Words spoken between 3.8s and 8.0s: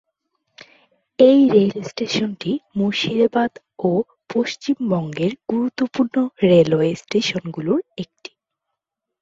ও পশ্চিমবঙ্গের গুরুত্বপূর্ণ রেলওয়ে স্টেশনগুলির